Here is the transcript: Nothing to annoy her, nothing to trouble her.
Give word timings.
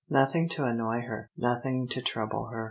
Nothing 0.09 0.49
to 0.49 0.63
annoy 0.65 1.01
her, 1.01 1.29
nothing 1.37 1.87
to 1.89 2.01
trouble 2.01 2.47
her. 2.47 2.59